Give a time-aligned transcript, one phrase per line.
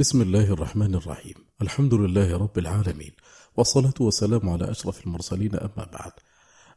[0.00, 3.12] بسم الله الرحمن الرحيم الحمد لله رب العالمين
[3.56, 6.12] والصلاة والسلام على أشرف المرسلين أما بعد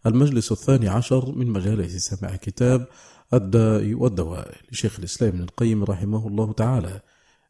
[0.05, 2.87] المجلس الثاني عشر من مجالس سماع كتاب
[3.33, 7.01] الداء والدواء لشيخ الإسلام ابن القيم رحمه الله تعالى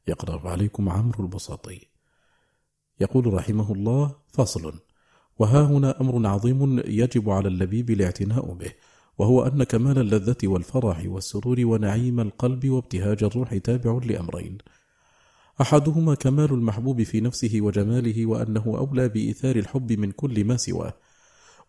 [0.08, 1.80] يقرأ عليكم عمرو البساطي
[3.00, 4.74] يقول رحمه الله فصل
[5.40, 8.72] وها هنا أمر عظيم يجب على اللبيب الاعتناء به
[9.18, 14.58] وهو أن كمال اللذة والفرح والسرور ونعيم القلب وابتهاج الروح تابع لأمرين
[15.62, 20.94] أحدهما كمال المحبوب في نفسه وجماله وأنه أولى بإيثار الحب من كل ما سواه.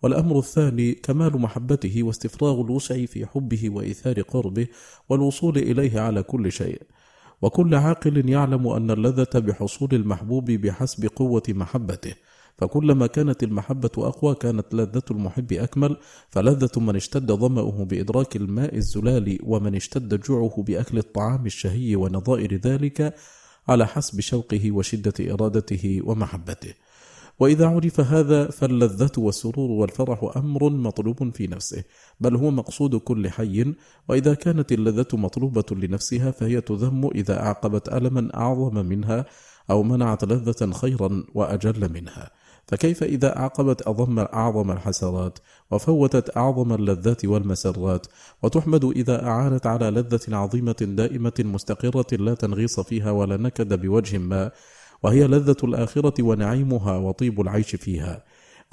[0.03, 4.67] والأمر الثاني كمال محبته واستفراغ الوسع في حبه وإيثار قربه
[5.09, 6.83] والوصول إليه على كل شيء.
[7.43, 12.15] وكل عاقل يعلم أن اللذة بحصول المحبوب بحسب قوة محبته.
[12.59, 15.97] فكلما كانت المحبة أقوى كانت لذة المحب أكمل.
[16.31, 23.15] فلذة من اشتد ظمأه بإدراك الماء الزلال ومن اشتد جوعه بأكل الطعام الشهي ونظائر ذلك
[23.69, 26.75] على حسب شوقه وشدة إرادته ومحبته.
[27.41, 31.85] وإذا عرف هذا فاللذة والسرور والفرح أمر مطلوب في نفسه
[32.21, 33.75] بل هو مقصود كل حي.
[34.09, 39.27] وإذا كانت اللذة مطلوبة لنفسها فهي تذم إذا أعقبت ألما أعظم منها
[39.71, 42.31] أو منعت لذة خيرا وأجل منها.
[42.67, 45.39] فكيف إذا أعقبت أضم أعظم الحسرات
[45.71, 48.07] وفوتت أعظم اللذات والمسرات
[48.43, 54.51] وتحمد إذا أعانت على لذة عظيمة دائمة مستقرة لا تنغيص فيها ولا نكد بوجه ما
[55.03, 58.25] وهي لذة الآخرة ونعيمها وطيب العيش فيها.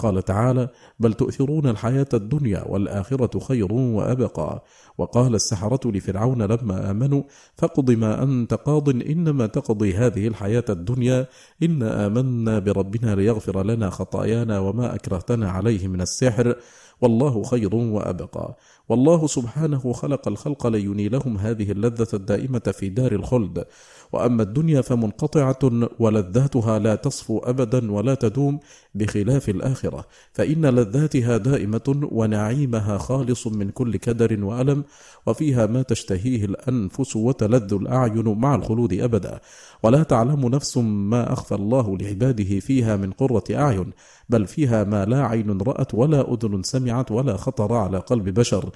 [0.02, 0.68] قال تعالى
[1.00, 4.64] بل تؤثرون الحياة الدنيا والآخرة خير وأبقى.
[4.98, 7.22] وقال السحرة لفرعون لما آمنوا
[7.54, 11.26] فاقض ما أنت قاض إنما تقضي هذه الحياة الدنيا.
[11.62, 16.56] إنا آمنا بربنا ليغفر لنا خطايانا وما أكرهتنا عليه من السحر.
[17.00, 18.56] والله خير وأبقى.
[18.88, 23.64] والله سبحانه خلق الخلق لينيلهم هذه اللذة الدائمة في دار الخلد.
[24.12, 25.58] وأما الدنيا فمنقطعة
[25.98, 28.60] ولذاتها لا تصفو أبدا ولا تدوم
[28.94, 34.84] بخلاف الآخرة فإن لذاتها دائمة ونعيمها خالص من كل كدر وألم
[35.26, 39.40] وفيها ما تشتهيه الأنفس وتلذ الأعين مع الخلود أبدا.
[39.82, 43.90] ولا تعلم نفس ما أخفى الله لعباده فيها من قرة أعين
[44.28, 48.70] بل فيها ما لا عين رأت ولا أذن سمعت ولا خطر على قلب بشر.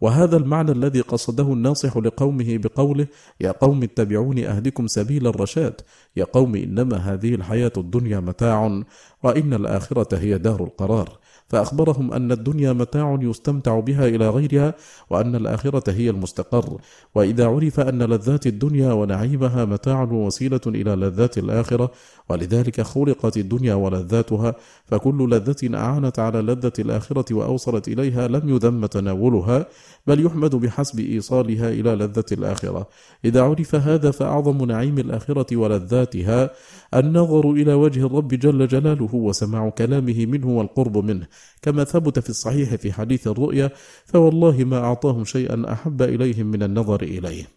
[0.00, 3.06] وهذا المعنى الذي قصده الناصح لقومه بقوله
[3.40, 5.80] يا قوم اتبعون أهدكم سبيل الرشاد.
[6.16, 8.82] يا قوم إنما هذه الحياة الدنيا متاع
[9.22, 11.18] وإن الآخرة هي دار القرار.
[11.48, 14.74] فأخبرهم أن الدنيا متاع يستمتع بها إلى غيرها
[15.10, 16.80] وأن الآخرة هي المستقر.
[17.14, 21.90] وإذا عرف أن لذات الدنيا ونعيمها متاع ووسيلة إلى لذات الآخرة
[22.28, 24.54] ولذلك خلقت الدنيا ولذاتها
[24.86, 29.66] فكل لذة أعانت على لذة الآخرة وأوصلت إليها لم يذم تناولها
[30.06, 32.88] بل يحمد بحسب إيصالها إلى لذة الآخرة.
[33.24, 36.50] إذا عرف هذا فأعظم نعيم الآخرة ولذاتها
[36.94, 41.17] النظر إلى وجه الرب جل جلاله وسماع كلامه منه والقرب منه.
[41.62, 43.70] كما ثبت في الصحيح في حديث الرؤيا
[44.04, 47.48] فوالله ما أعطاهم شيئا أحب إليهم من النظر إليه.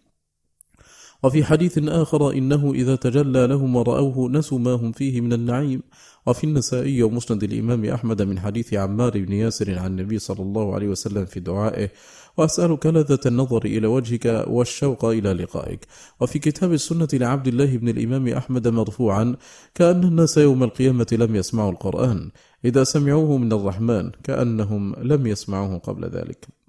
[1.22, 5.82] وفي حديث آخر إنه إذا تجلى لهم ورأوه نسوا ما هم فيه من النعيم.
[6.26, 10.88] وفي النسائي ومسند الإمام أحمد من حديث عمار بن ياسر عن النبي صلى الله عليه
[10.88, 11.88] وسلم في دعائه
[12.36, 15.86] وأسألك لذة النظر إلى وجهك والشوق إلى لقائك.
[16.20, 19.36] وفي كتاب السنة لعبد الله بن الإمام أحمد مرفوعا
[19.74, 22.30] كأن الناس يوم القيامة لم يسمعوا القرآن.
[22.64, 26.62] إذا سمعوه من الرحمن كأنهم لم يسمعوه قبل ذلك.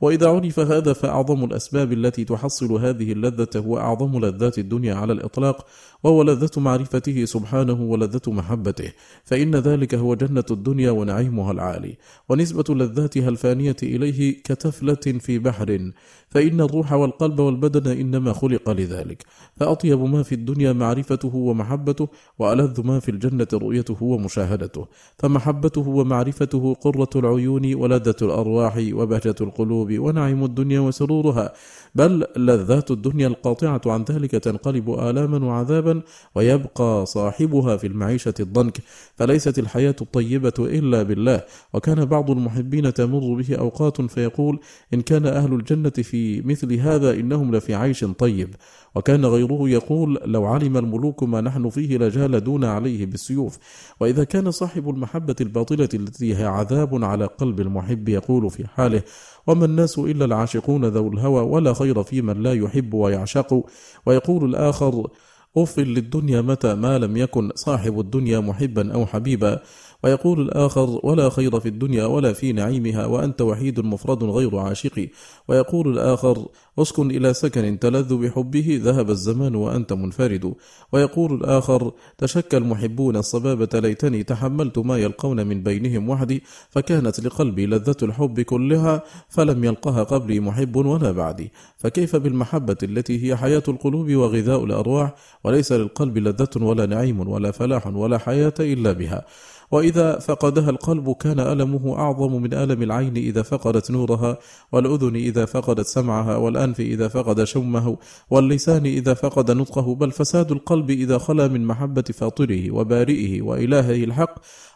[0.00, 5.66] وإذا عرف هذا فأعظم الأسباب التي تحصل هذه اللذة هو أعظم لذات الدنيا على الإطلاق
[6.04, 8.92] وهو لذة معرفته سبحانه ولذة محبته
[9.24, 11.96] فإن ذلك هو جنة الدنيا ونعيمها العالي
[12.28, 15.92] ونسبة لذاتها الفانية إليه كتفلة في بحر
[16.28, 19.24] فإن الروح والقلب والبدن إنما خلق لذلك
[19.56, 22.08] فأطيب ما في الدنيا معرفته ومحبته
[22.38, 24.86] وألذ ما في الجنة رؤيته ومشاهدته
[25.18, 31.52] فمحبته ومعرفته قرة العيون ولذة الأرواح وبهجة القلوب ونعيم الدنيا وسرورها
[31.94, 36.02] بل لذات الدنيا القاطعة عن ذلك تنقلب آلاما وعذابا
[36.34, 38.78] ويبقى صاحبها في المعيشة الضنك
[39.16, 41.42] فليست الحياة الطيبة إلا بالله.
[41.74, 44.60] وكان بعض المحبين تمر به أوقات فيقول
[44.94, 48.54] إن كان أهل الجنة في مثل هذا إنهم لفي عيش طيب.
[48.94, 53.58] وكان غيره يقول لو علم الملوك ما نحن فيه لجالدون عليه بالسيوف.
[54.00, 59.02] وإذا كان صاحب المحبة الباطلة التي هي عذاب على قلب المحب يقول في حاله
[59.48, 63.64] وما الناس إلا العاشقون ذو الهوى ولا خير في من لا يحب ويعشق.
[64.06, 65.10] ويقول الآخر
[65.56, 69.60] أف للدنيا متى ما لم يكن صاحب الدنيا محبا أو حبيبا.
[70.04, 75.08] ويقول الآخر ولا خير في الدنيا ولا في نعيمها وأنت وحيد مفرد غير عاشق.
[75.48, 76.46] ويقول الآخر
[76.78, 80.54] اسكن إلى سكن تلذ بحبه ذهب الزمان وأنت منفرد.
[80.92, 87.96] ويقول الآخر تشكى المحبون الصبابة ليتني تحملت ما يلقون من بينهم وحدي فكانت لقلبي لذة
[88.02, 91.52] الحب كلها فلم يلقها قبلي محب ولا بعدي.
[91.76, 95.14] فكيف بالمحبة التي هي حياة القلوب وغذاء الأرواح
[95.44, 99.24] وليس للقلب لذة ولا نعيم ولا فلاح ولا حياة إلا بها.
[99.70, 104.38] وإذا فقدها القلب كان ألمه أعظم من ألم العين إذا فقدت نورها
[104.72, 107.96] والأذن إذا فقدت سمعها والأنف إذا فقد شمه
[108.30, 114.34] واللسان إذا فقد نطقه بل فساد القلب إذا خلا من محبة فاطره وبارئه وإلهه الحق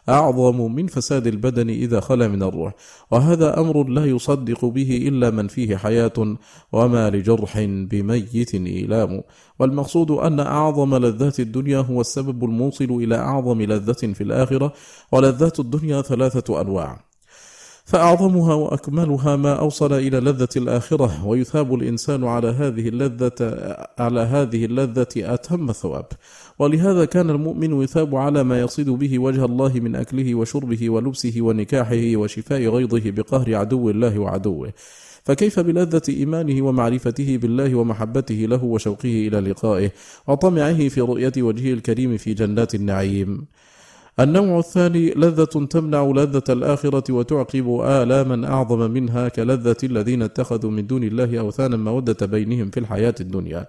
[0.09, 2.73] أعظم من فساد البدن إذا خلا من الروح.
[3.11, 6.37] وهذا أمر لا يصدق به إلا من فيه حياة
[6.71, 9.23] وما لجرح بميت إيلام.
[9.59, 14.73] والمقصود أن أعظم لذات الدنيا هو السبب الموصل إلى أعظم لذة في الآخرة
[15.11, 17.13] ولذات الدنيا ثلاثة أنواع.
[17.85, 23.31] فأعظمها وأكملها ما أوصل إلى لذة الآخرة ويثاب الإنسان على هذه اللذة
[23.99, 26.05] على هذه اللذة أتم ثواب
[26.59, 32.15] ولهذا كان المؤمن يثاب على ما يصيد به وجه الله من أكله وشربه ولبسه ونكاحه
[32.15, 34.73] وشفاء غيظه بقهر عدو الله وعدوه.
[35.23, 39.91] فكيف بلذة إيمانه ومعرفته بالله ومحبته له وشوقه إلى لقائه
[40.27, 43.45] وطمعه في رؤية وجهه الكريم في جنات النعيم؟
[44.19, 51.03] النوع الثاني لذة تمنع لذة الآخرة وتعقب آلاما أعظم منها كلذة الذين اتخذوا من دون
[51.03, 53.67] الله أوثانا مودة بينهم في الحياة الدنيا.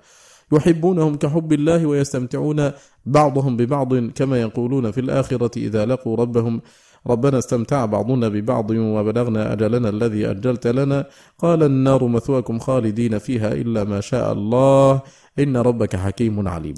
[0.53, 2.71] يحبونهم كحب الله ويستمتعون
[3.07, 6.61] بعضهم ببعض كما يقولون في الآخرة إذا لقوا ربهم.
[7.07, 11.07] ربنا استمتع بعضنا ببعض وبلغنا أجلنا الذي أجلت لنا.
[11.39, 15.03] قال النار مثواكم خالدين فيها إلا ما شاء الله.
[15.39, 16.75] إن ربك حكيم عليم.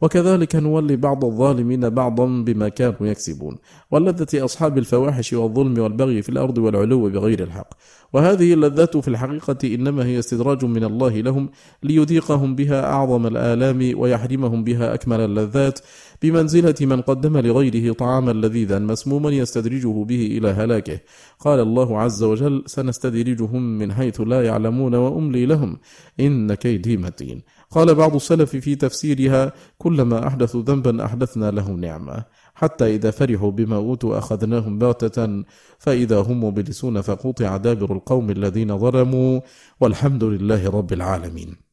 [0.00, 3.56] وكذلك نولي بعض الظالمين بعضا بما كانوا يكسبون.
[3.90, 7.68] واللذة أصحاب الفواحش والظلم والبغي في الأرض والعلو بغير الحق.
[8.12, 11.50] وهذه اللذات في الحقيقة إنما هي استدراج من الله لهم
[11.82, 15.78] ليذيقهم بها أعظم الآلام ويحرمهم بها أكمل اللذات.
[16.22, 21.00] بمنزلة من قدم لغيره طعاما لذيذا مسموما يستدرجه به إلى هلاكه.
[21.38, 25.78] قال الله عز وجل سنستدرجهم من حيث لا يعلمون وأملي لهم.
[26.20, 27.42] إن كيدي متين.
[27.70, 32.24] قال بعض السلف في تفسيرها كلما أحدثوا ذنبا أحدثنا له نعمة
[32.54, 35.44] حتى إذا فرحوا بما أوتوا أخذناهم بغتة
[35.78, 39.40] فإذا هم مبلسون فقطع دابر القوم الذين ظلموا
[39.80, 41.69] والحمد لله رب العالمين.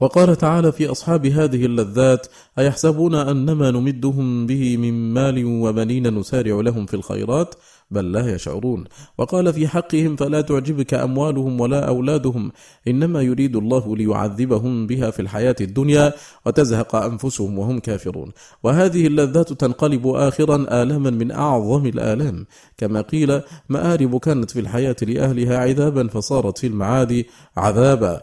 [0.00, 2.26] وقال تعالى في أصحاب هذه اللذات
[2.58, 7.54] أيحسبون أنما نمدهم به من مال وبنين نسارع لهم في الخيرات
[7.90, 8.84] بل لا يشعرون.
[9.18, 12.52] وقال في حقهم فلا تعجبك أموالهم ولا أولادهم
[12.88, 16.12] إنما يريد الله ليعذبهم بها في الحياة الدنيا
[16.46, 18.32] وتزهق أنفسهم وهم كافرون.
[18.62, 22.46] وهذه اللذات تنقلب آخرا آلاما من أعظم الآلام.
[22.76, 27.24] كما قيل مآرب كانت في الحياة لأهلها عذابا فصارت في المعاد
[27.56, 28.20] عذابا.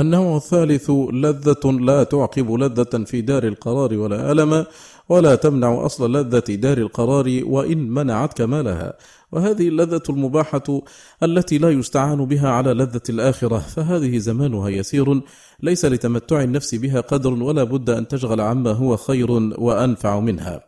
[0.00, 4.66] النوع الثالث لذة لا تعقب لذة في دار القرار ولا ألم
[5.08, 8.94] ولا تمنع أصل لذة دار القرار وإن منعت كمالها.
[9.32, 10.82] وهذه اللذة المباحة
[11.22, 15.20] التي لا يستعان بها على لذة الآخرة فهذه زمانها يسير
[15.62, 20.64] ليس لتمتع النفس بها قدر ولا بد أن تشغل عما هو خير وأنفع منها.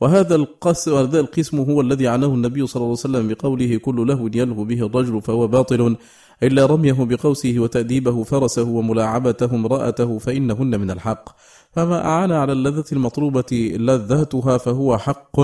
[0.00, 4.64] وهذا القسم القسم هو الذي عناه النبي صلى الله عليه وسلم بقوله كل له يلهو
[4.64, 5.96] به الرجل فهو باطل.
[6.42, 11.28] إلا رميه بقوسه وتأديبه فرسه وملاعبته امرأته فإنهن من الحق.
[11.72, 15.40] فما أعان على اللذة المطلوبة لذاتها فهو حق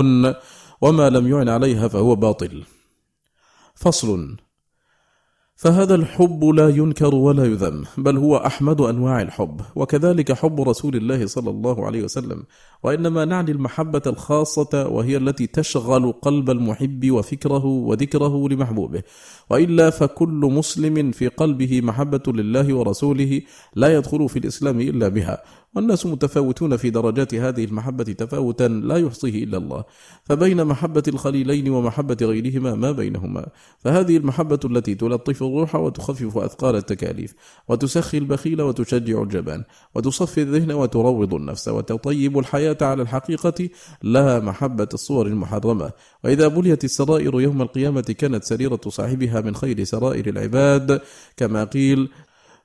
[0.81, 2.63] وما لم يعن عليها فهو باطل.
[3.75, 4.37] فصل.
[5.55, 11.25] فهذا الحب لا ينكر ولا يذم بل هو أحمد أنواع الحب وكذلك حب رسول الله
[11.25, 12.43] صلى الله عليه وسلم
[12.83, 19.01] وإنما نعني المحبة الخاصة وهي التي تشغل قلب المحب وفكره وذكره لمحبوبه
[19.49, 23.41] وإلا فكل مسلم في قلبه محبة لله ورسوله
[23.75, 25.43] لا يدخل في الإسلام إلا بها
[25.75, 29.83] والناس متفاوتون في درجات هذه المحبة تفاوتا لا يحصيه إلا الله.
[30.23, 33.45] فبين محبة الخليلين ومحبة غيرهما ما بينهما.
[33.79, 37.33] فهذه المحبة التي تلطف الروح وتخفف أثقال التكاليف
[37.67, 39.63] وتسخي البخيل وتشجع الجبان
[39.95, 43.69] وتصفي الذهن وتروض النفس وتطيب الحياة على الحقيقة
[44.03, 45.91] لها محبة الصور المحرمة.
[46.23, 51.01] وإذا بليت السرائر يوم القيامة كانت سريرة صاحبها من خير سرائر العباد
[51.37, 52.09] كما قيل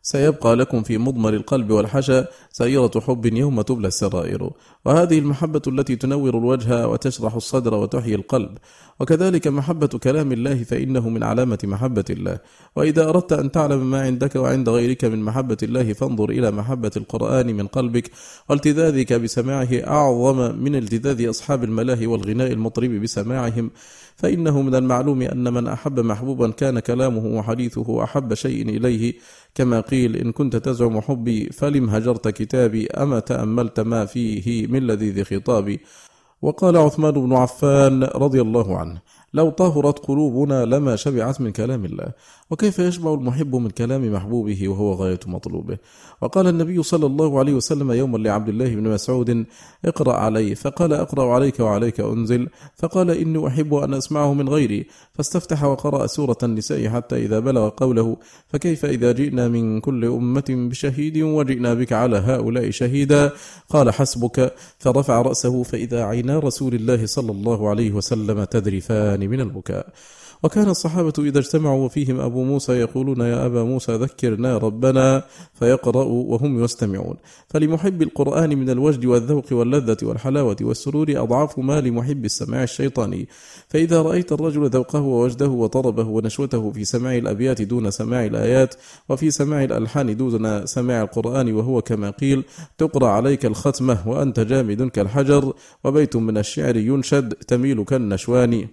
[0.03, 4.51] سيبقى لكم في مضمر القلب والحشا سيرة حب يوم تبلى السرائر.
[4.85, 8.59] وهذه المحبة التي تنور الوجه وتشرح الصدر وتحيي القلب.
[9.01, 12.39] وكذلك محبة كلام الله فإنه من علامة محبة الله.
[12.77, 17.47] وإذا أردت أن تعلم ما عندك وعند غيرك من محبة الله فانظر إلى محبة القرآن
[17.57, 18.11] من قلبك.
[18.49, 23.71] والتذاذك بسماعه أعظم من التذاذ أصحاب الملاهي والغناء المطرب بسماعهم.
[24.19, 29.15] فإنه من المعلوم أن من أحب محبوبا كان كلامه وحديثه أحب شيء إليه
[29.55, 35.25] كما قيل إن كنت تزعم حبي فلم هجرت كتابي أما تأملت ما فيه من لذيذ
[35.25, 35.81] خطابي.
[36.43, 39.01] وقال عثمان بن عفان رضي الله عنه
[39.35, 42.13] لو طهرت قلوبنا لما شبعت من كلام الله.
[42.51, 45.79] وكيف يشبع المحب من كلام محبوبه وهو غاية مطلوبه؟
[46.23, 49.47] وقال النبي صلى الله عليه وسلم يوما لعبد الله بن مسعود
[49.85, 50.55] اقرأ علي.
[50.55, 52.49] فقال أقرأ عليك وعليك أنزل.
[52.77, 54.87] فقال إني أحب أن أسمعه من غيري.
[55.13, 58.17] فاستفتح وقرأ سورة النساء حتى إذا بلغ قوله
[58.47, 63.33] فكيف إذا جئنا من كل أمة بشهيد وجئنا بك على هؤلاء شهيدا؟
[63.69, 64.55] قال حسبك.
[64.79, 69.87] فرفع رأسه فإذا عينا رسول الله صلى الله عليه وسلم تذرفان من البكاء.
[70.43, 76.65] وكان الصحابة إذا اجتمعوا وفيهم أبو موسى يقولون يا أبا موسى ذكرنا ربنا فيقرأوا وهم
[76.65, 77.17] يستمعون.
[77.49, 83.29] فلمحب القرآن من الوجد والذوق واللذة والحلاوة والسرور أضعاف ما لمحب السماع الشيطاني.
[83.69, 88.75] فإذا رأيت الرجل ذوقه ووجده وطربه ونشوته في سماع الأبيات دون سماع الآيات
[89.09, 92.45] وفي سماع الألحان دون سماع القرآن وهو كما قيل
[92.79, 95.53] تقرأ عليك الختمة وأنت جامد كالحجر
[95.85, 98.69] وبيت من الشعر ينشد تميل كالنشوان.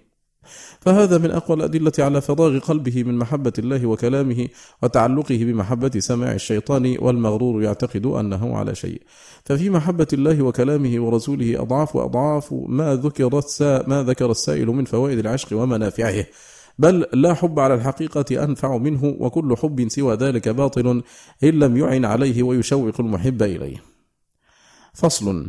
[0.80, 4.48] فهذا من أقوى الأدلة على فراغ قلبه من محبة الله وكلامه
[4.82, 9.02] وتعلقه بمحبة سماع الشيطان والمغرور يعتقد أنه على شيء.
[9.44, 13.42] ففي محبة الله وكلامه ورسوله أضعاف وأضعاف ما ذكر
[13.86, 16.26] ما ذكر السائل من فوائد العشق ومنافعه.
[16.78, 21.02] بل لا حب على الحقيقة أنفع منه وكل حب سوى ذلك باطل
[21.44, 23.76] إن لم يعن عليه ويشوق المحب إليه.
[24.94, 25.46] فصل.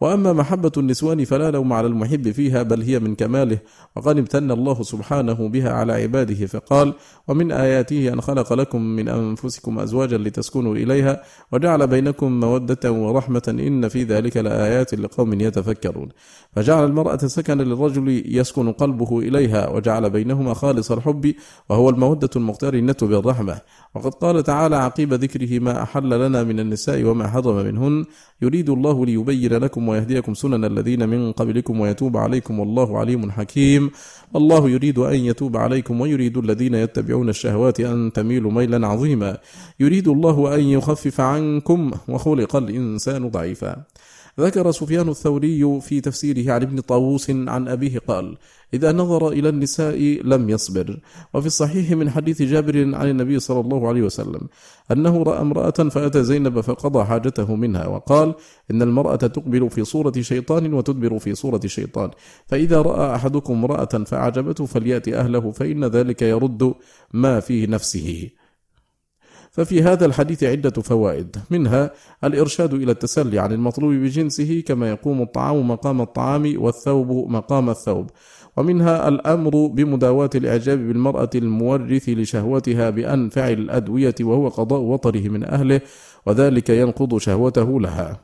[0.00, 3.58] وأما محبة النسوان فلا لوم على المحب فيها بل هي من كماله.
[3.96, 6.94] وقد امتن الله سبحانه بها على عباده فقال
[7.28, 13.88] ومن آياته أن خلق لكم من أنفسكم أزواجا لتسكنوا إليها وجعل بينكم مودة ورحمة إن
[13.88, 16.08] في ذلك لآيات لقوم يتفكرون.
[16.52, 21.34] فجعل المرأة سكنا للرجل يسكن قلبه إليها وجعل بينهما خالص الحب
[21.68, 23.60] وهو المودة المقترنة بالرحمة.
[23.94, 28.04] وقد قال تعالى عقيب ذكره ما أحل لنا من النساء وما حرم منهن
[28.42, 33.90] يريد الله ليبين لكم ويهديكم سنن الذين من قبلكم ويتوب عليكم والله عليم حكيم.
[34.36, 39.38] الله يريد أن يتوب عليكم ويريد الذين يتبعون الشهوات أن تميلوا ميلا عظيما.
[39.80, 43.76] يريد الله أن يخفف عنكم وخلق الإنسان ضعيفا.
[44.40, 48.36] ذكر سفيان الثوري في تفسيره عن ابن طاووس عن أبيه قال
[48.74, 51.00] إذا نظر إلى النساء لم يصبر.
[51.34, 54.48] وفي الصحيح من حديث جابر عن النبي صلى الله عليه وسلم
[54.92, 58.34] أنه رأى امرأة فأتى زينب فقضى حاجته منها وقال
[58.70, 62.10] إن المرأة تقبل في صورة شيطان وتدبر في صورة شيطان.
[62.46, 66.74] فإذا رأى أحدكم امرأة فأعجبته فليأتي أهله فإن ذلك يرد
[67.12, 68.30] ما في نفسه.
[69.50, 71.36] ففي هذا الحديث عدة فوائد.
[71.50, 71.90] منها
[72.24, 78.10] الإرشاد إلى التسلي عن المطلوب بجنسه كما يقوم الطعام مقام الطعام والثوب مقام الثوب.
[78.58, 85.80] ومنها الأمر بمداواة الإعجاب بالمرأة المورث لشهوتها بأنفع الأدوية وهو قضاء وطره من أهله
[86.26, 88.20] وذلك ينقض شهوته لها.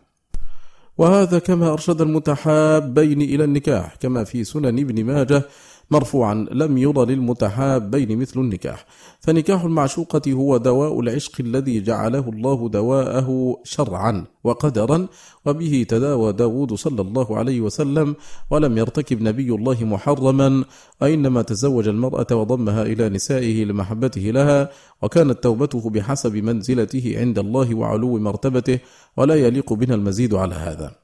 [0.99, 5.43] وهذا كما أرشد المتحابين إلى النكاح كما في سنن ابن ماجه
[5.91, 8.87] مرفوعا لم ير للمتحابين مثل النكاح.
[9.21, 15.07] فنكاح المعشوقة هو دواء العشق الذي جعله الله دواءه شرعا وقدرا
[15.47, 18.17] وبه تداوى داود صلى الله عليه وسلم
[18.51, 20.65] ولم يرتكب نبي الله محرما
[21.01, 24.71] وإنما تزوج المرأة وضمها إلى نسائه لمحبته لها
[25.03, 28.79] وكانت توبته بحسب منزلته عند الله وعلو مرتبته
[29.17, 31.04] ولا يليق بنا المزيد على هذا.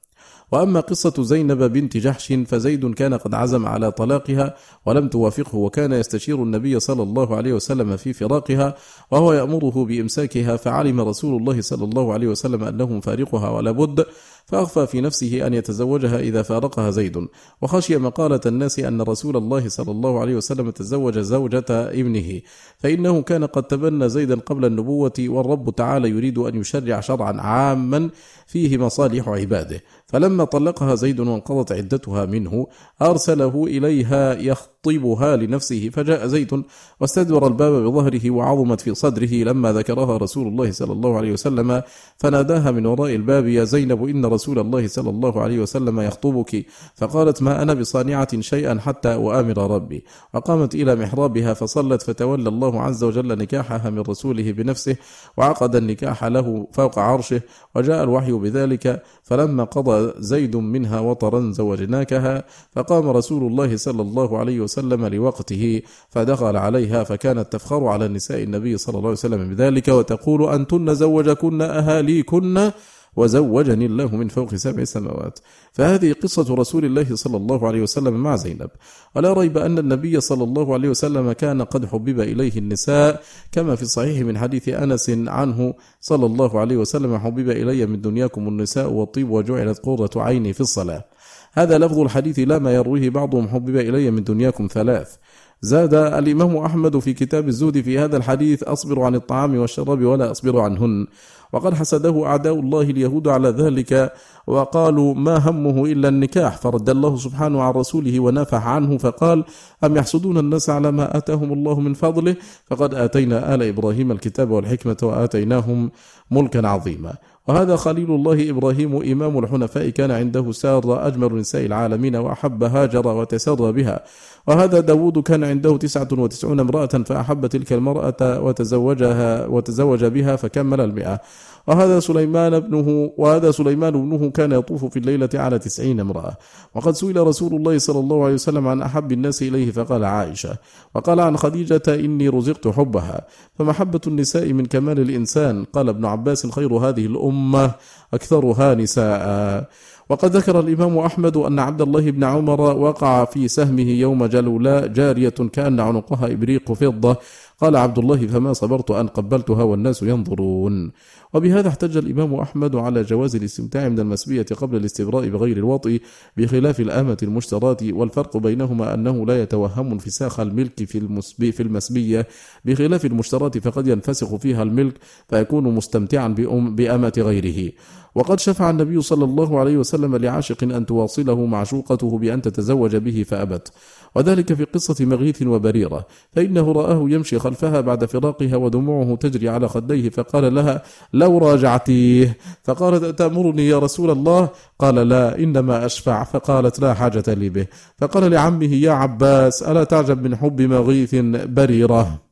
[0.52, 6.42] وأما قصة زينب بنت جحش فزيد كان قد عزم على طلاقها ولم توافقه وكان يستشير
[6.42, 8.75] النبي صلى الله عليه وسلم في فراقها
[9.11, 14.07] وهو يأمره بإمساكها فعلم رسول الله صلى الله عليه وسلم أنه مفارقها ولا بد
[14.47, 17.28] فأخفى في نفسه أن يتزوجها إذا فارقها زيد.
[17.62, 22.40] وخشي مقالة الناس أن رسول الله صلى الله عليه وسلم تزوج زوجة ابنه
[22.78, 28.11] فإنه كان قد تبنى زيدا قبل النبوة والرب تعالى يريد أن يشرع شرعا عاما
[28.47, 29.80] فيه مصالح عباده.
[30.12, 32.66] فلما طلقها زيد وانقضت عدتها منه
[33.02, 36.62] أرسله إليها يخط يخطبها لنفسه فجاء زيد
[37.00, 41.82] واستدبر الباب بظهره وعظمت في صدره لما ذكرها رسول الله صلى الله عليه وسلم
[42.16, 46.66] فناداها من وراء الباب يا زينب إن رسول الله صلى الله عليه وسلم يخطبك.
[46.94, 50.04] فقالت ما أنا بصانعة شيئا حتى أؤامر ربي.
[50.34, 54.96] وقامت إلى محرابها فصلت فتولى الله عز وجل نكاحها من رسوله بنفسه
[55.37, 57.40] وعقد النكاح له فوق عرشه
[57.75, 64.60] وجاء الوحي بذلك فلما قضى زيد منها وطرا زوجناكها فقام رسول الله صلى الله عليه
[64.60, 70.48] وسلم لوقته فدخل عليها فكانت تفخر على نساء النبي صلى الله عليه وسلم بذلك وتقول
[70.48, 72.70] أنتن زوجكن أهاليكن
[73.16, 75.38] وزوجني الله من فوق سبع سماوات.
[75.72, 78.70] فهذه قصة رسول الله صلى الله عليه وسلم مع زينب.
[79.14, 83.22] ولا ريب أن النبي صلى الله عليه وسلم كان قد حبب إليه النساء
[83.52, 88.48] كما في الصحيح من حديث أنس عنه صلى الله عليه وسلم حبب إلي من دنياكم
[88.48, 91.04] النساء والطيب وجعلت قرة عيني في الصلاة.
[91.52, 93.49] هذا لفظ الحديث لا ما يرويه بعضهم.
[93.49, 95.16] حبب إلي من دنياكم ثلاث.
[95.62, 100.61] زاد الإمام أحمد في كتاب الزهد في هذا الحديث أصبر عن الطعام والشراب ولا أصبر
[100.61, 101.07] عنهن.
[101.52, 104.12] وقد حسده أعداء الله اليهود على ذلك
[104.47, 106.57] وقالوا ما همه إلا النكاح.
[106.57, 109.45] فرد الله سبحانه عن رسوله ونافح عنه فقال
[109.85, 114.97] أم يحسدون الناس على ما آتاهم الله من فضله؟ فقد آتينا آل إبراهيم الكتاب والحكمة
[115.02, 115.90] وآتيناهم
[116.30, 117.14] ملكا عظيما.
[117.49, 123.73] وهذا خليل الله إبراهيم إمام الحنفاء كان عنده سارة أجمل نساء العالمين وأحب هاجر وتسرى
[123.73, 124.04] بها.
[124.47, 131.20] وهذا داود كان عنده تسعة وتسعون امرأة فأحب تلك المرأة وتزوجها وتزوج بها فكمل المئة.
[131.66, 136.36] وهذا سليمان ابنه وهذا سليمان ابنه كان يطوف في الليلة على تسعين امرأة.
[136.74, 140.56] وقد سئل رسول الله صلى الله عليه وسلم عن أحب الناس إليه فقال عائشة
[140.94, 143.26] وقال عن خديجة إني رزقت حبها.
[143.58, 145.64] فمحبة النساء من كمال الإنسان.
[145.64, 147.70] قال ابن عباس خير هذه الأمة
[148.14, 149.68] أكثرها نساء.
[150.10, 155.34] وقد ذكر الإمام أحمد أن عبد الله بن عمر وقع في سهمه يوم جلولاء جارية
[155.52, 157.16] كأن عنقها إبريق فضة
[157.60, 160.92] قال عبد الله فما صبرت أن قبلتها والناس ينظرون.
[161.34, 166.00] وبهذا احتج الإمام أحمد على جواز الاستمتاع من المسبية قبل الاستبراء بغير الوطء
[166.36, 172.26] بخلاف الآمة المشتراة والفرق بينهما أنه لا يتوهم انفساخ الملك في, المسبي في المسبية
[172.64, 174.94] بخلاف المشتراة فقد ينفسخ فيها الملك
[175.28, 176.28] فيكون مستمتعا
[176.76, 177.72] بأمة غيره.
[178.14, 183.72] وقد شفع النبي صلى الله عليه وسلم لعاشق أن تواصله معشوقته بأن تتزوج به فأبت.
[184.14, 190.10] وذلك في قصة مغيث وبريرة فإنه رآه يمشي خلفها بعد فراقها ودموعه تجري على خديه
[190.10, 194.48] فقال لها لو راجعتيه فقالت أتأمرني يا رسول الله؟
[194.78, 197.66] قال لا إنما أشفع فقالت لا حاجة لي به
[197.98, 201.14] فقال لعمه يا عباس ألا تعجب من حب مغيث
[201.46, 202.29] بريرة؟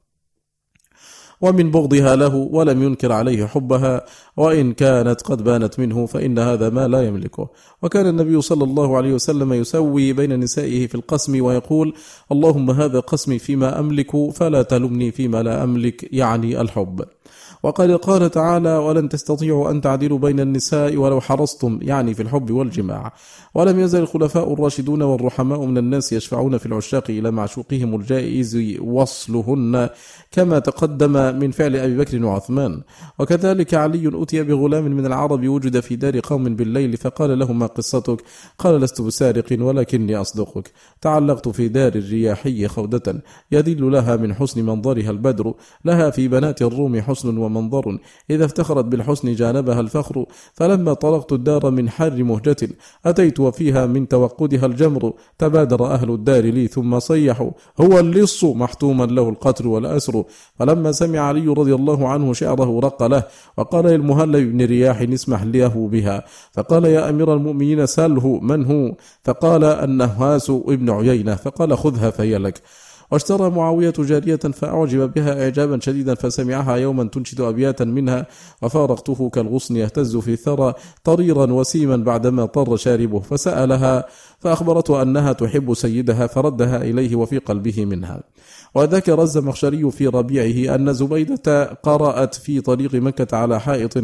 [1.41, 4.05] ومن بغضها له ولم ينكر عليه حبها
[4.37, 7.49] وإن كانت قد بانت منه فإن هذا ما لا يملكه.
[7.83, 11.95] وكان النبي صلى الله عليه وسلم يسوي بين نسائه في القسم ويقول
[12.33, 16.13] اللهم هذا قسمي فيما أملك فلا تلمني فيما لا أملك.
[16.13, 17.05] يعني الحب.
[17.63, 23.13] وقد قال تعالى ولن تستطيعوا أن تعدلوا بين النساء ولو حرصتم يعني في الحب والجماع.
[23.55, 29.89] ولم يزل الخلفاء الراشدون والرحماء من الناس يشفعون في العشاق إلى معشوقهم الجائز وصلهن
[30.33, 32.83] كما تقدم من فعل أبي بكر وعثمان.
[33.19, 38.23] وكذلك علي أتي بغلام من العرب وجد في دار قوم بالليل فقال له ما قصتك؟
[38.59, 40.71] قال لست بسارق ولكني أصدقك.
[41.01, 45.55] تعلقت في دار الرياحي خودة يدل لها من حسن منظرها البدر.
[45.85, 47.99] لها في بنات الروم حسن ومنظر
[48.31, 52.69] إذا افتخرت بالحسن جانبها الفخر فلما طلقت الدار من حر مهجة
[53.07, 55.13] أتيت وفيها من توقدها الجمر.
[55.39, 60.25] تبادر أهل الدار لي ثم صيحوا هو اللص محتوما له القتل والأسر.
[60.59, 63.23] فلما سمع علي رضي الله عنه شعره رق له
[63.57, 66.25] وقال للمهلب بن رياح اسمح له بها.
[66.53, 71.35] فقال يا أمير المؤمنين سله من هو؟ فقال النهاس ابن عيينة.
[71.35, 72.63] فقال خذها فهي لك.
[73.11, 78.27] واشترى معاوية جارية فأعجب بها إعجابا شديدا فسمعها يوما تنشد أبياتا منها
[78.63, 84.07] وفارقته كالغصن يهتز في الثرى طريرا وسيما بعدما طر شاربه فسألها
[84.39, 88.23] فأخبرته أنها تحب سيدها فردها إليه وفي قلبه منها.
[88.75, 93.97] وذكر الزمخشري في ربيعه أن زبيدة قرأت في طريق مكة على حائط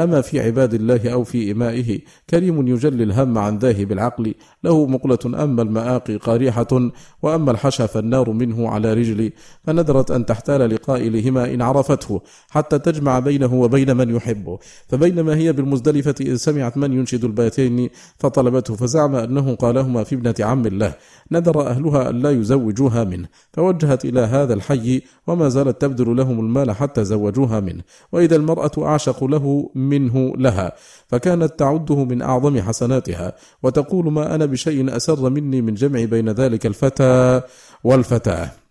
[0.00, 2.00] أما في عباد الله أو في إمائه.
[2.30, 4.34] كريم يجلي الهم عن ذاهب العقل.
[4.64, 6.90] له مقلة أما المآقي قارحة
[7.22, 9.32] وأما الحشا فالنار منه على رجل.
[9.64, 12.20] فنذرت أن تحتال لقائلهما إن عرفته
[12.50, 14.58] حتى تجمع بينه وبين من يحبه.
[14.88, 20.66] فبينما هي بالمزدلفة إذ سمعت من ينشد البيتين فطلبته فزعم أنه قالهما في ابنة عم
[20.66, 20.94] الله.
[21.32, 26.70] نذر أهلها أن لا يزوجوها منه فوجهت إلى هذا الحي وما زالت تبذل لهم المال
[26.70, 27.82] حتى زوجوها منه
[28.12, 30.72] وإذا المرأة أعشق له منه لها
[31.08, 33.32] فكانت تعده من أعظم حسناتها.
[33.62, 37.40] وتقول ما أنا بشيء أسر مني من جمع بين ذلك الفتى
[37.84, 38.63] والفتاة.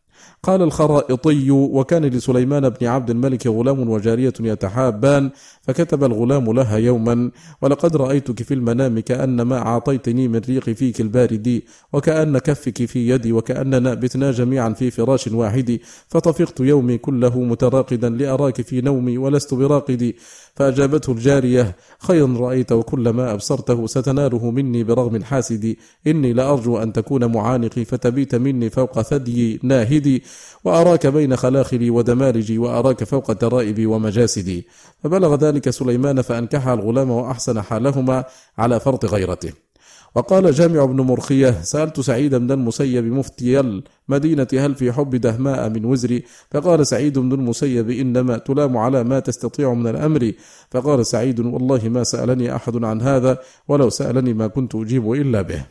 [0.43, 7.95] قال الخرائطي وكان لسليمان بن عبد الملك غلام وجارية يتحابان فكتب الغلام لها يوما ولقد
[7.95, 11.61] رأيتك في المنام كأن ما أعطيتني من ريق فيك البارد
[11.93, 18.61] وكأن كفك في يدي وكأننا بتنا جميعا في فراش واحد فطفقت يومي كله متراقدا لأراك
[18.61, 20.15] في نومي ولست براقدي
[20.55, 25.75] فأجابته الجارية خيرا رأيت وكل ما أبصرته ستناله مني برغم الحاسد
[26.07, 30.23] إني لأرجو أن تكون معانقي فتبيت مني فوق ثدي ناهدي
[30.63, 34.67] وأراك بين خلاخلي ودمارجي وأراك فوق ترائبي ومجاسدي.
[35.03, 38.23] فبلغ ذلك سليمان فأنكح الغلام وأحسن حالهما
[38.57, 39.53] على فرط غيرته.
[40.15, 45.85] وقال جامع بن مرخية سألت سعيد بن المسيب مفتي المدينة هل في حب دهماء من
[45.85, 50.31] وزري؟ فقال سعيد بن المسيب إنما تلام على ما تستطيع من الأمر.
[50.71, 55.65] فقال سعيد والله ما سألني أحد عن هذا ولو سألني ما كنت أجيب إلا به.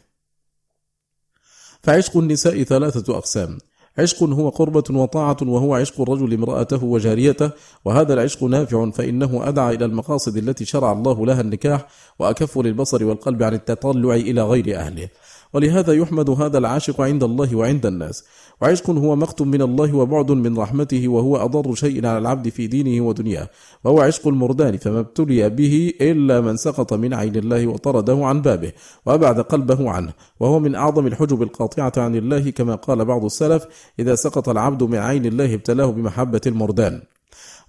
[1.83, 3.59] فعشق النساء ثلاثة أقسام
[3.99, 7.51] عشق هو قربة وطاعة وهو عشق الرجل امرأته وجاريته
[7.85, 11.87] وهذا العشق نافع فإنه أدعى إلى المقاصد التي شرع الله لها النكاح
[12.19, 15.09] وأكف للبصر والقلب عن التطلع إلى غير أهله.
[15.55, 18.25] ولهذا يحمد هذا العاشق عند الله وعند الناس.
[18.61, 23.05] وعشق هو مقت من الله وبعد من رحمته وهو أضر شيء على العبد في دينه
[23.07, 23.49] ودنياه.
[23.85, 28.73] وهو عشق المردان فما ابتلي به إلا من سقط من عين الله وطرده عن بابه
[29.07, 30.13] وأبعد قلبه عنه.
[30.41, 33.67] وهو من أعظم الحجب القاطعة عن الله كما قال بعض السلف
[33.99, 37.03] إذا سقط العبد من عين الله ابتلاه بمحبة المردان.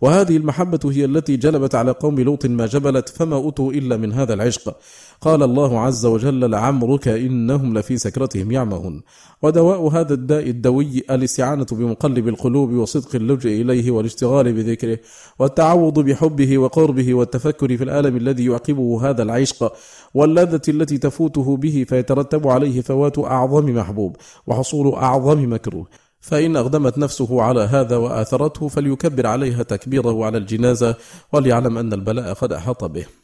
[0.02, 4.34] وهذه المحبة هي التي جلبت على قوم لوط ما جبلت فما أتوا إلا من هذا
[4.34, 4.78] العشق.
[5.24, 9.02] قال الله عز وجل لعمرك إنهم لفي سكرتهم يعمهون
[9.42, 15.00] ودواء هذا الداء الدوي الإستعانة بمقلب القلوب وصدق اللجئ إليه والاشتغال بذكره
[15.40, 19.74] والتعوض بحبه وقربه والتفكر في الآلم الذي يعقبه هذا العشق
[20.14, 24.16] واللذة التي تفوته به فيترتب عليه فوات أعظم محبوب
[24.48, 25.88] وحصول أعظم مكروه.
[26.20, 30.96] فإن أقدمت نفسه على هذا وآثرته فليكبر عليها تكبيره على الجنازة
[31.34, 33.23] وليعلم أن البلاء قد أحاط به.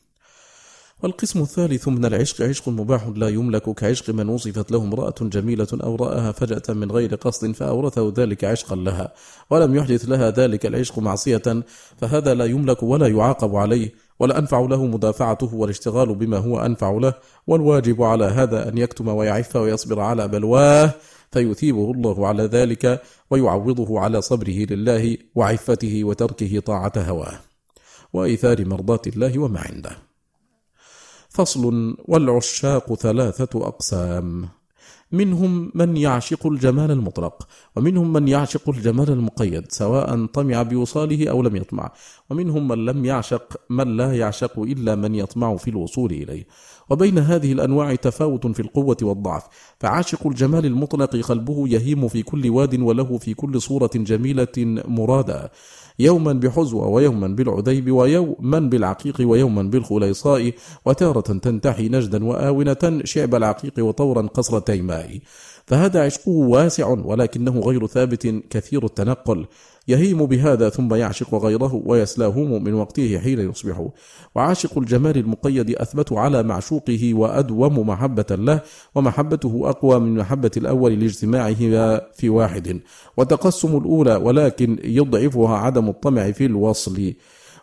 [1.04, 5.96] والقسم الثالث من العشق عشق مباح لا يملك كعشق من وصفت له امرأة جميلة أو
[5.96, 9.14] رآها فجأة من غير قصد فأورثه ذلك عشقا لها
[9.50, 11.64] ولم يحدث لها ذلك العشق معصية
[11.98, 17.14] فهذا لا يملك ولا يعاقب عليه ولا أنفع له مدافعته والاشتغال بما هو أنفع له
[17.48, 20.92] والواجب على هذا أن يكتم ويعف ويصبر على بلواه
[21.32, 27.40] فيثيبه الله على ذلك ويعوضه على صبره لله وعفته وتركه طاعة هواه.
[28.14, 30.09] وإيثار مرضاة الله وما عنده.
[31.30, 34.50] فصل والعشاق ثلاثة أقسام.
[35.12, 41.56] منهم من يعشق الجمال المطلق ومنهم من يعشق الجمال المقيد سواء طمع بوصاله أو لم
[41.56, 41.92] يطمع.
[42.30, 46.48] ومنهم من لم يعشق من لا يعشق إلا من يطمع في الوصول إليه.
[46.90, 49.44] وبين هذه الأنواع تفاوت في القوة والضعف.
[49.80, 55.52] فعاشق الجمال المطلق قلبه يهيم في كل واد وله في كل صورة جميلة مرادة
[56.00, 60.52] يوما بحزوة ويوما بالعذيب ويوما بالعقيق ويوما بالخليصاء
[60.86, 65.20] وتارة تنتحي نجدا وآونة شعب العقيق وطورا قصر تيماء.
[65.70, 69.46] فهذا عشقه واسع ولكنه غير ثابت كثير التنقل.
[69.88, 73.88] يهيم بهذا ثم يعشق غيره ويسلاهم من وقته حين يصبح.
[74.36, 78.62] وعاشق الجمال المقيد أثبت على معشوقه وأدوم محبة له
[78.96, 81.56] ومحبته أقوى من محبة الأول لاجتماعه
[82.14, 82.80] في واحد.
[83.18, 87.14] وتقسم الأولى ولكن يضعفها عدم الطمع في الوصل.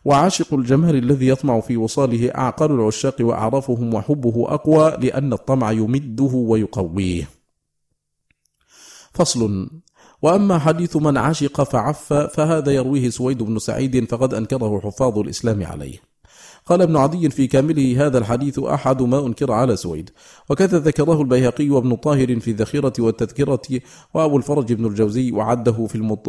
[0.04, 7.35] وعاشق الجمال الذي يطمع في وصاله أعقل العشاق وأعرفهم وحبه أقوى لأن الطمع يمده ويقويه.
[9.16, 9.70] فصل.
[10.22, 15.98] وأما حديث من عشق فعف فهذا يرويه سويد بن سعيد فقد أنكره حفاظ الإسلام عليه.
[16.66, 20.10] قال ابن عدي في كامله هذا الحديث أحد ما أنكر على سويد.
[20.50, 23.80] وكذا ذكره البيهقي وابن طاهر في الذخيرة والتذكرة
[24.14, 25.86] وأبو الفرج بن الجوزي وعده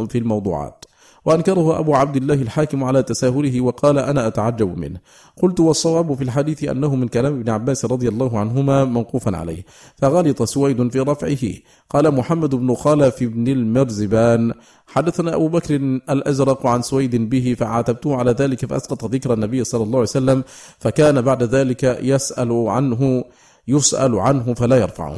[0.08, 0.86] في الموضوعات.
[1.28, 5.00] وأنكره أبو عبد الله الحاكم على تساهله وقال أنا أتعجب منه.
[5.42, 9.66] قلت والصواب في الحديث أنه من كلام ابن عباس رضي الله عنهما موقوفا عليه.
[9.96, 11.54] فغلط سويد في رفعه.
[11.90, 14.54] قال محمد بن خالف بن المرزبان
[14.88, 15.76] حدثنا أبو بكر
[16.10, 20.44] الأزرق عن سويد به فعاتبته على ذلك فأسقط ذكر النبي صلى الله عليه وسلم
[20.80, 23.24] فكان بعد ذلك يسأل عنه
[23.68, 25.18] يسأل عنه فلا يرفعه.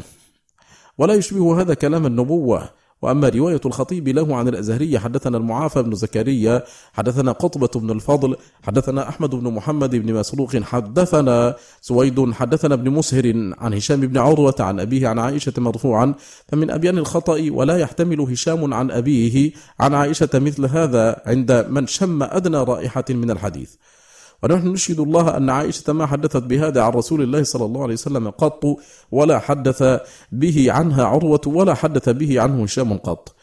[0.97, 2.69] ولا يشبه هذا كلام النبوة.
[3.01, 9.09] وأما رواية الخطيب له عن الأزهري حدثنا المعافى بن زكريا حدثنا قطبة بن الفضل حدثنا
[9.09, 14.79] أحمد بن محمد بن مسروق حدثنا سويد حدثنا ابن مسهر عن هشام بن عروة عن
[14.79, 16.13] أبيه عن عائشة مرفوعا
[16.47, 22.23] فمن أبيان الخطأ ولا يحتمل هشام عن أبيه عن عائشة مثل هذا عند من شم
[22.23, 23.71] أدنى رائحة من الحديث.
[24.43, 28.29] ونحن نشهد الله أن عائشة ما حدثت بهذا عن رسول الله صلى الله عليه وسلم
[28.29, 28.63] قط
[29.11, 29.83] ولا حدث
[30.31, 33.35] به عنها عروة ولا حدث به عنه هشام قط.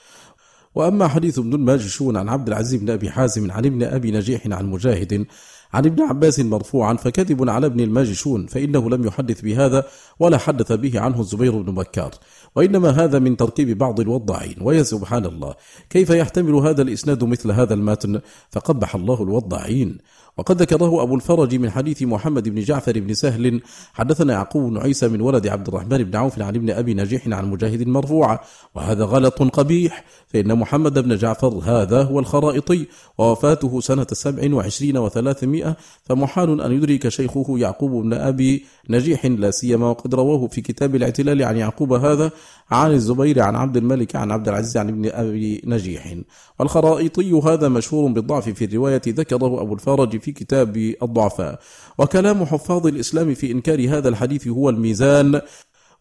[0.75, 4.67] وأما حديث ابن الماجشون عن عبد العزيز بن أبي حازم عن ابن أبي نجيح عن
[4.67, 5.27] مجاهد
[5.77, 9.85] عن ابن عباس مرفوعا فكذب على ابن الماجشون فإنه لم يحدث بهذا
[10.19, 12.11] ولا حدث به عنه الزبير بن بكار.
[12.57, 15.55] وإنما هذا من تركيب بعض الوضاعين ويا سبحان الله
[15.91, 19.99] كيف يحتمل هذا الإسناد مثل هذا المتن؟ فقبح الله الوضاعين
[20.37, 23.61] وقد ذكره أبو الفرج من حديث محمد بن جعفر بن سهل
[23.95, 27.51] حدثنا يعقوب بن عيسى من ولد عبد الرحمن بن عوف عن ابن أبي نجيح عن
[27.51, 28.41] مجاهد مرفوعة
[28.75, 32.87] وهذا غلط قبيح فإن محمد بن جعفر هذا هو الخرائطي
[33.19, 35.66] ووفاته سنة سبع وعشرين وثلاثمائة
[36.05, 41.43] فمحال أن يدرك شيخه يعقوب بن أبي نجيح لا سيما وقد رواه في كتاب الاعتلال
[41.43, 42.31] عن يعقوب هذا
[42.71, 46.17] عن الزبير عن عبد الملك عن عبد العزيز عن ابن أبي نجيح.
[46.61, 51.61] والخرائطي هذا مشهور بالضعف في الرواية ذكره أبو الفرج في كتاب الضعفاء.
[51.99, 55.41] وكلام حفاظ الإسلام في إنكار هذا الحديث هو الميزان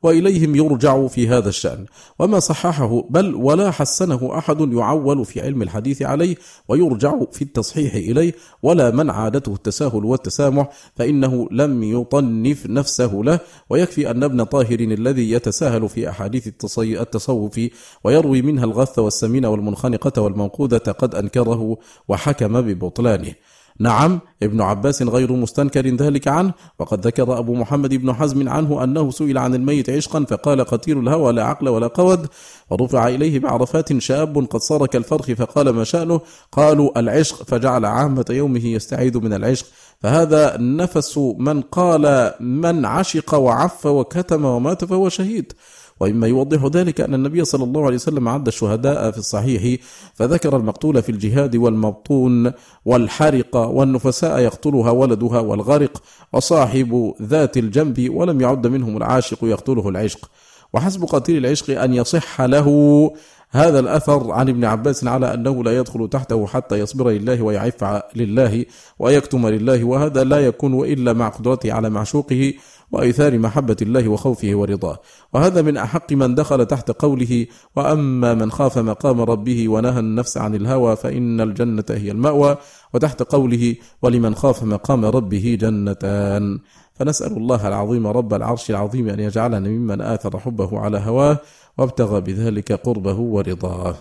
[0.05, 1.85] وإليهم يرجع في هذا الشأن.
[2.19, 6.35] وما صححه بل ولا حسنه أحد يعول في علم الحديث عليه
[6.67, 13.39] ويرجع في التصحيح إليه ولا من عادته التساهل والتسامح فإنه لم يطنف نفسه له.
[13.69, 16.47] ويكفي أن ابن طاهر الذي يتساهل في أحاديث
[16.79, 17.59] التصوف
[18.03, 23.33] ويروي منها الغث والسمين والمنخنقة والموقودة قد أنكره وحكم ببطلانه.
[23.79, 29.11] نعم ابن عباس غير مستنكر ذلك عنه وقد ذكر أبو محمد بن حزم عنه أنه
[29.11, 32.27] سئل عن الميت عشقا فقال قتيل الهوى لا عقل ولا قود
[32.69, 38.65] ورفع إليه بعرفات شاب قد صار كالفرخ فقال ما شأنه؟ قالوا العشق فجعل عامة يومه
[38.65, 39.65] يستعيد من العشق.
[40.01, 45.53] فهذا نفس من قال من عشق وعف وكتم ومات فهو شهيد.
[45.99, 49.81] ومما يوضح ذلك أن النبي صلى الله عليه وسلم عد الشهداء في الصحيح
[50.13, 52.51] فذكر المقتول في الجهاد والمبطون
[52.85, 56.03] والحرق والنفساء يقتلها ولدها والغرق
[56.33, 60.29] وصاحب ذات الجنب ولم يعد منهم العاشق يقتله العشق.
[60.73, 63.11] وحسب قتيل العشق أن يصح له
[63.49, 68.65] هذا الأثر عن ابن عباس على أنه لا يدخل تحته حتى يصبر لله ويعف لله
[68.99, 72.53] ويكتم لله وهذا لا يكون إلا مع قدرته على معشوقه
[72.91, 74.99] وإيثار محبة الله وخوفه ورضاه.
[75.33, 77.45] وهذا من أحق من دخل تحت قوله
[77.75, 82.57] وأما من خاف مقام ربه ونهى النفس عن الهوى فإن الجنة هي المأوى.
[82.93, 86.59] وتحت قوله ولمن خاف مقام ربه جنتان.
[86.93, 91.37] فنسأل الله العظيم رب العرش العظيم أن يجعلنا ممن آثر حبه على هواه
[91.77, 93.95] وابتغى بذلك قربه ورضاه.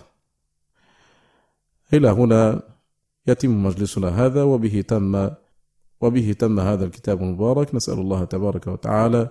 [1.93, 2.61] إلى هنا
[3.27, 5.29] يتم مجلسنا هذا وبه تم
[6.01, 7.75] وبه تم هذا الكتاب المبارك.
[7.75, 9.29] نسأل الله تبارك وتعالى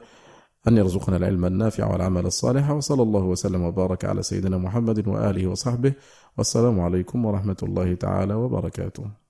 [0.68, 2.70] أن يرزقنا العلم النافع والعمل الصالح.
[2.70, 5.92] وصلى الله وسلم وبارك على سيدنا محمد وآله وصحبه.
[6.38, 9.23] والسلام عليكم ورحمة الله تعالى وبركاته.